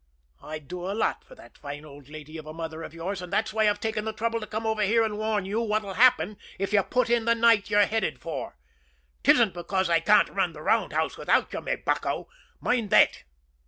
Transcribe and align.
I'd 0.41 0.67
do 0.67 0.89
a 0.89 0.97
lot 0.97 1.23
for 1.23 1.35
that 1.35 1.59
fine 1.59 1.85
old 1.85 2.09
lady 2.09 2.39
of 2.39 2.47
a 2.47 2.55
mother 2.55 2.81
of 2.81 2.91
yours, 2.91 3.21
and 3.21 3.31
that's 3.31 3.53
why 3.53 3.69
I've 3.69 3.79
taken 3.79 4.03
the 4.03 4.11
trouble 4.13 4.39
to 4.39 4.47
come 4.47 4.65
over 4.65 4.81
here 4.81 5.03
and 5.03 5.15
warn 5.19 5.45
you 5.45 5.61
what'll 5.61 5.93
happen 5.93 6.37
if 6.57 6.73
you 6.73 6.81
put 6.81 7.07
in 7.11 7.25
the 7.25 7.35
night 7.35 7.69
you're 7.69 7.85
heading 7.85 8.17
for. 8.17 8.57
'Tisn't 9.23 9.53
because 9.53 9.91
I 9.91 9.99
can't 9.99 10.29
run 10.29 10.53
the 10.53 10.63
roundhouse 10.63 11.17
without 11.17 11.53
you, 11.53 11.61
my 11.61 11.75
bucko 11.75 12.27
mind 12.59 12.89
that!" 12.89 13.21